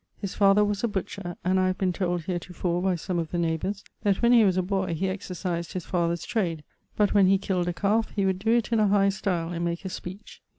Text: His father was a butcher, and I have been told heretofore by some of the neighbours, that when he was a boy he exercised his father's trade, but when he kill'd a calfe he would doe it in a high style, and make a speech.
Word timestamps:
His 0.17 0.33
father 0.33 0.65
was 0.65 0.83
a 0.83 0.87
butcher, 0.87 1.35
and 1.45 1.59
I 1.59 1.67
have 1.67 1.77
been 1.77 1.93
told 1.93 2.23
heretofore 2.23 2.81
by 2.81 2.95
some 2.95 3.19
of 3.19 3.29
the 3.29 3.37
neighbours, 3.37 3.83
that 4.01 4.19
when 4.23 4.33
he 4.33 4.43
was 4.43 4.57
a 4.57 4.63
boy 4.63 4.95
he 4.95 5.07
exercised 5.07 5.73
his 5.73 5.85
father's 5.85 6.25
trade, 6.25 6.63
but 6.97 7.13
when 7.13 7.27
he 7.27 7.37
kill'd 7.37 7.67
a 7.67 7.73
calfe 7.73 8.09
he 8.15 8.25
would 8.25 8.39
doe 8.39 8.49
it 8.57 8.71
in 8.71 8.79
a 8.79 8.87
high 8.87 9.09
style, 9.09 9.51
and 9.53 9.63
make 9.63 9.85
a 9.85 9.89
speech. 9.89 10.41